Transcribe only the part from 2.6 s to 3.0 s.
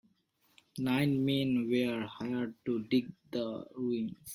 to